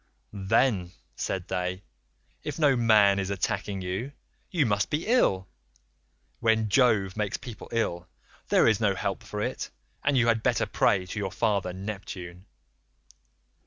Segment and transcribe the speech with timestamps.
[0.33, 1.83] "'Then,' said they,
[2.43, 4.13] 'if no man is attacking you,
[4.49, 5.47] you must be ill;
[6.39, 8.07] when Jove makes people ill,
[8.49, 9.69] there is no help for it,
[10.03, 12.47] and you had better pray to your father Neptune.